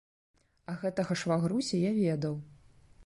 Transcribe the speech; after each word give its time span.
А 0.71 0.77
гэтага 0.83 1.17
швагруся 1.23 1.75
я 1.83 1.91
ведаў. 2.01 2.35